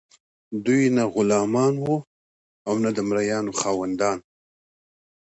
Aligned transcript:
دوی 0.65 0.83
نه 0.97 1.03
غلامان 1.13 1.73
وو 1.83 1.97
او 2.67 2.73
نه 2.83 2.89
د 2.97 2.99
مرئیانو 3.09 3.51
خاوندان. 3.59 4.17